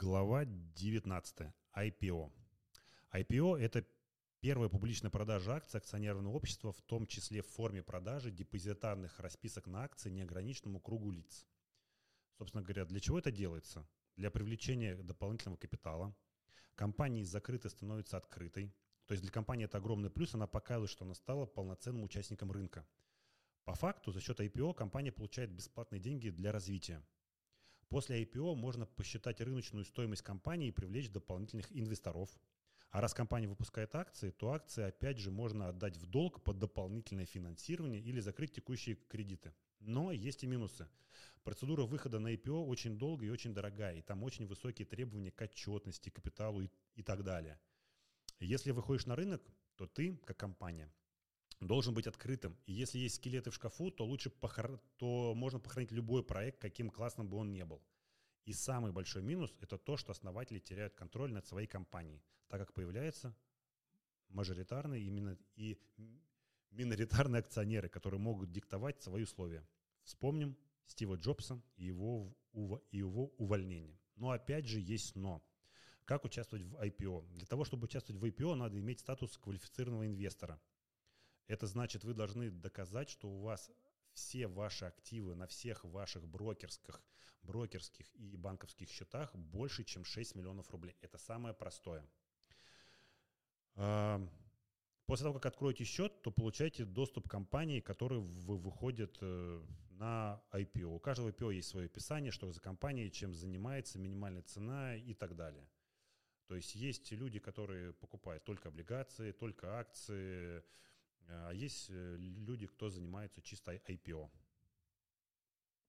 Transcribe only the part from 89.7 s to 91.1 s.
чем 6 миллионов рублей.